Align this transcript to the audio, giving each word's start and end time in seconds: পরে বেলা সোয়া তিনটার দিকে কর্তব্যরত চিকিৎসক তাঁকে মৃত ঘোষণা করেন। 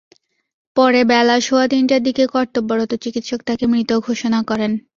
পরে 0.77 1.01
বেলা 1.03 1.35
সোয়া 1.41 1.65
তিনটার 1.71 2.01
দিকে 2.03 2.23
কর্তব্যরত 2.27 2.91
চিকিৎসক 3.03 3.39
তাঁকে 3.47 3.65
মৃত 3.71 3.91
ঘোষণা 4.07 4.39
করেন। 4.49 4.71